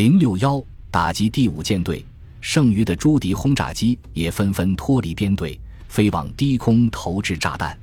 [0.00, 2.02] 零六幺打击第五舰队，
[2.40, 7.78] 剩余的朱迪轰炸机也纷纷脱离编队，飞往低空投掷炸弹。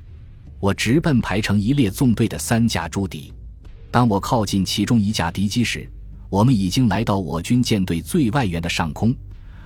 [0.58, 3.32] 我直奔排成一列纵队的三架朱迪。
[3.92, 5.88] 当我靠近其中一架敌机时，
[6.28, 9.14] 我们已经来到我军舰队最外缘的上空，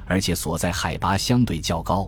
[0.05, 2.07] 而且所在海拔相对较高。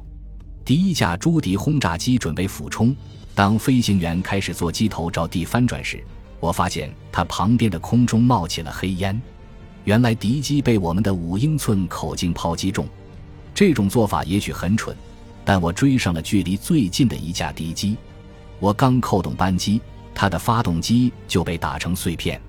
[0.62, 2.94] 第一架朱迪轰炸机准备俯冲，
[3.34, 6.04] 当飞行员开始做机头着地翻转时，
[6.38, 9.18] 我发现它旁边的空中冒起了黑烟。
[9.84, 12.86] 原来敌机被我们的五英寸口径炮击中。
[13.54, 14.96] 这种做法也许很蠢，
[15.44, 17.96] 但我追上了距离最近的一架敌机。
[18.58, 19.80] 我刚扣动扳机，
[20.14, 22.40] 它的发动机就被打成碎片。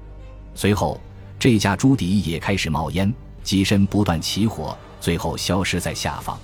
[0.54, 1.00] 随后。
[1.38, 6.40] 这架朱迪也开始冒烟，机身不断起火，最后消失在下方。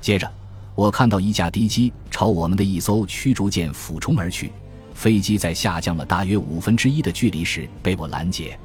[0.00, 0.30] 接着，
[0.74, 4.50] 我看到一架敌机朝我们的一艘驱逐舰俯冲而去，
[4.92, 8.58] 飞机在下降了大约五分之一的距离时被我拦截。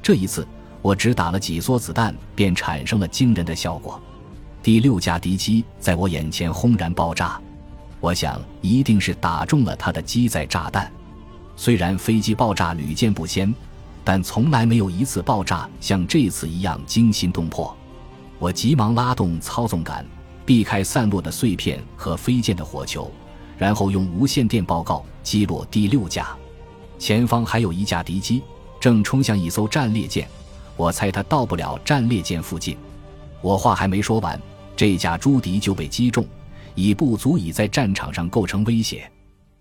[0.00, 0.46] 这一次，
[0.82, 4.00] 我只打了几梭子弹，便产生了惊人的效果。
[4.62, 7.40] 第六架敌机在我眼前轰然爆炸，
[8.00, 10.90] 我想一定是打中了它的机载炸弹。
[11.56, 13.54] 虽然飞机爆炸屡见不鲜。
[14.04, 17.76] 但从来没有一次爆炸像这次一样惊心动魄。
[18.38, 20.02] 我急忙拉动操纵杆，
[20.46, 23.12] 避开散落的碎片和飞溅的火球，
[23.58, 26.28] 然后用无线电报告击落第六架。
[26.98, 28.42] 前方还有一架敌机
[28.80, 30.26] 正冲向一艘战列舰，
[30.78, 32.78] 我猜他到不了战列舰附近。
[33.42, 34.40] 我话还没说完，
[34.74, 36.24] 这架朱迪就被击中，
[36.74, 39.06] 已不足以在战场上构成威胁。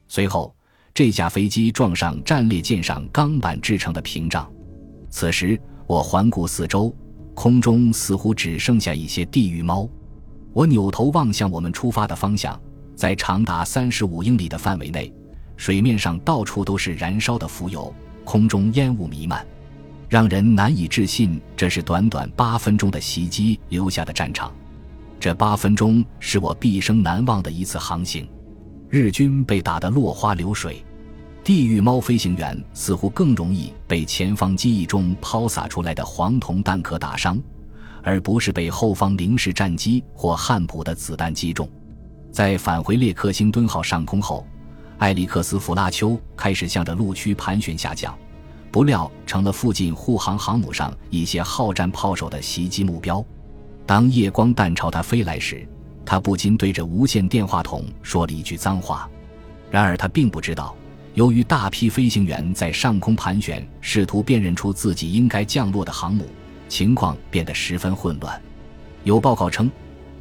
[0.08, 0.54] 随后。
[0.94, 4.52] 这架飞机撞上战列舰上钢板制成的屏障。
[5.12, 6.92] 此时，我环顾四周，
[7.36, 9.88] 空中似乎只剩下一些地狱猫。
[10.54, 12.60] 我扭头望向我们出发的方向，
[12.96, 15.14] 在长达三十五英里的范围内，
[15.56, 17.94] 水面上到处都是燃烧的浮油，
[18.26, 19.46] 空中烟雾弥漫，
[20.10, 24.52] 让人难以置信这是短短八分钟的袭击留下的战场。
[25.20, 28.28] 这八分钟是我毕生难忘的一次航行。
[28.90, 30.84] 日军被打得落花流水。
[31.44, 37.42] 地狱猫飞行员似乎更容易被前方机翼中抛洒出来的黄铜弹壳打伤，
[38.04, 41.68] 而不是被后方零式战机或汉普的子弹击中。
[42.32, 44.46] 在返回列克星敦号上空后，
[45.00, 48.14] 埃里克斯·弗拉丘开始向着陆区盘旋下降，
[48.78, 53.26] 不料成了附近护航航母上一些好战炮手的袭击目标。
[53.88, 55.68] 当夜光弹朝他飞来时，
[56.06, 59.10] 他不禁对着无线电话筒说了一句脏话。
[59.72, 60.76] 然而他并不知道。
[61.16, 66.28] 由于大批飞行员在上空盘旋，试图辨认出自己应该降落的航母，
[66.70, 68.40] 情况变得十分混乱。
[69.04, 69.72] 有报告称，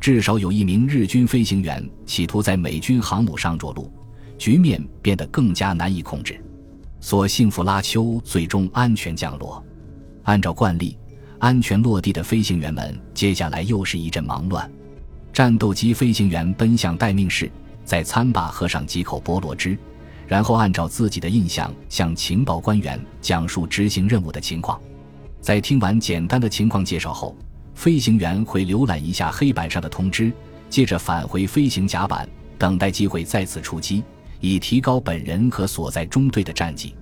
[0.00, 3.92] 至少有一名日军飞行员企图在美军航母上着陆，
[4.38, 6.42] 局面变得更加难以控制。
[7.00, 9.62] 所幸弗拉丘最终安全降落。
[10.24, 10.98] 按照惯例，
[11.38, 14.70] 安全落地的飞行员们接下来又是一阵忙乱。
[15.32, 17.50] 战斗机飞行员奔向待命室，
[17.84, 19.78] 在餐吧喝上几口菠萝汁。
[20.26, 24.80] 然后按照自己的印象向情报官员讲述执行任务的情况。
[25.40, 27.36] 在听完简单的情况介绍后，
[27.76, 30.32] 飞行员会浏览一下黑板上的通知，
[30.68, 32.28] 接着返回飞行甲板，
[32.58, 34.02] 等待机会再次出击，
[34.40, 36.94] 以提高本人和所在中队的战绩。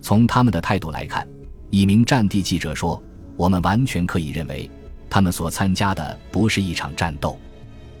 [0.00, 1.26] 从他们的态度来看，
[1.70, 3.02] 一名战地记者说
[3.36, 4.70] ：“我们完全可以认为，
[5.08, 7.38] 他们所参加的不是一场战斗，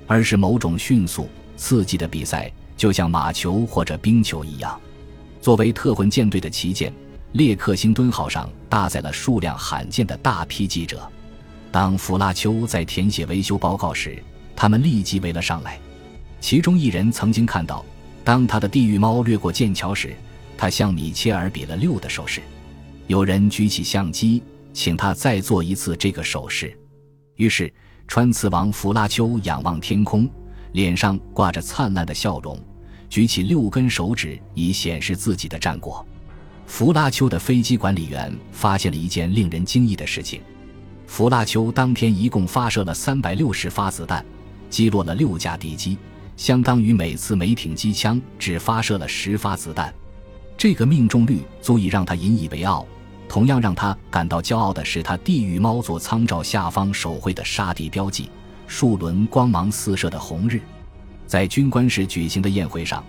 [0.06, 4.80] 而是某种迅速刺激的比赛。”就像马球或者冰球一样，
[5.40, 6.92] 作为特混舰队的旗舰，
[7.32, 11.08] 列克星敦号上搭载了数量罕见的大批记者。
[11.70, 14.20] 当弗拉丘在填写维修报告时，
[14.56, 15.78] 他们立即围了上来。
[16.40, 17.84] 其中一人曾经看到，
[18.24, 20.14] 当他的地狱猫掠过剑桥时，
[20.56, 22.40] 他向米切尔比了六的手势。
[23.08, 26.76] 有人举起相机，请他再做一次这个手势。
[27.36, 27.72] 于是，
[28.06, 30.28] 穿刺王弗拉丘仰望天空，
[30.72, 32.58] 脸上挂着灿烂的笑容。
[33.08, 36.06] 举起六根手指以显示自己的战果。
[36.66, 40.40] 弗拉丘的飞机管理员发现了一件令人惊异的事情：
[41.06, 44.24] 弗拉丘当天一共发射了三百六十发子弹，
[44.70, 45.98] 击落了六架敌机，
[46.36, 49.92] 相当于每次每挺机枪只发射了十发子弹。
[50.56, 52.86] 这个命中率足以让他引以为傲。
[53.28, 58.28] 同样让他感到骄傲的是，他地狱猫座舱罩下方手绘的沙地标记——
[58.68, 60.60] 数轮光芒四射的红日。
[61.26, 63.02] 在军官室举行的宴会上，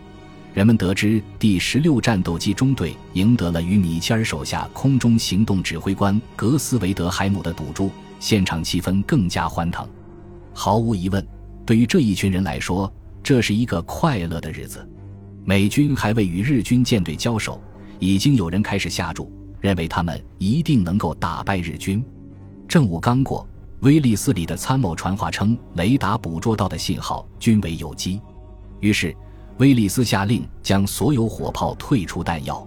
[0.54, 7.92] 人们得知第十六战斗机中队赢得了与米切尔手下空中行动指挥官格斯维德海姆的赌注，
[8.22, 9.86] 现场气氛更加欢腾。
[10.54, 11.28] 毫无疑问，
[11.66, 12.90] 对于这一群人来说，
[13.24, 14.88] 这是一个快乐的日子。
[15.46, 17.62] 美军还未与日军舰队交手，
[18.00, 19.32] 已经有人开始下注，
[19.62, 22.04] 认为他们一定能够打败日军。
[22.68, 23.48] 正午刚过，
[23.80, 28.22] 威利斯里的参谋传话称，雷达捕捉到的信号均为有机。
[28.82, 29.16] 于是，
[29.58, 32.66] 威利斯下令将所有火炮退出弹药。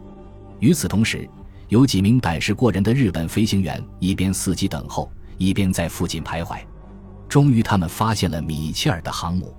[0.61, 1.29] 与此同时，
[1.69, 6.59] 有几名胆识过人的日本飞行员一边伺机等候，一边在附近徘徊。
[7.29, 9.55] 终于，他们发现了米切尔的航母。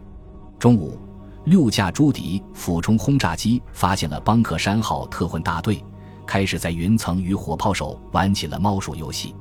[0.60, 1.00] 中午，
[1.46, 5.84] 六架朱迪俯冲轰炸机发现了邦克山号特混大队，
[6.26, 9.36] 开始在云层与火炮手玩起了猫鼠游戏。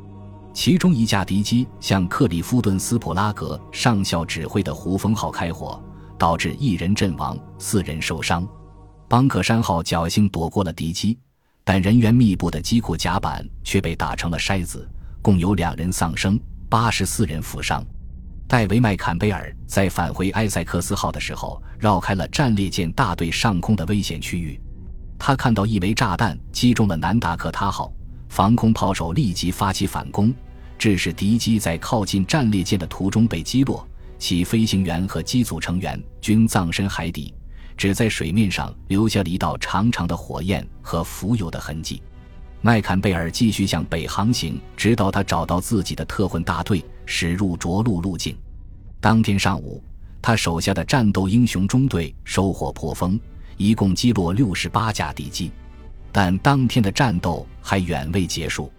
[0.53, 5.83] 其中一架敌机向克里夫顿斯普拉格上校指挥的胡风号开火，
[6.19, 8.47] 导致一人阵亡，四人受伤。
[9.09, 11.19] 邦克山号侥幸躲过了敌机，
[11.65, 14.87] 但人员密布的机库甲板却被打成了筛子，
[15.23, 17.83] 共有两人丧生，八十四人负伤。
[18.49, 24.59] 戴维·麦坎贝尔在返回埃塞克斯号的时候，绕开了战列舰大队上空的危险区域。
[25.19, 27.93] 他看到一枚炸弹击中了南达科他号，
[28.29, 30.33] 防空炮手立即发起反攻，
[30.79, 33.85] 致使敌机在靠近战列舰的途中被击落，
[34.17, 37.35] 其飞行员和机组成员均葬身海底，
[37.77, 42.01] 只在水面上留下了一道长长的火焰和浮游的痕迹。
[42.61, 46.85] 麦坎贝尔继续向北航行，直到他找到自己的特混大队。
[47.07, 48.37] 驶入着陆路径。
[49.01, 49.83] 当天上午，
[50.21, 53.19] 他手下的战斗英雄中队收获颇丰，
[53.57, 55.51] 一共击落六十八架敌机。
[56.13, 58.71] 但当天的战斗还远未结束。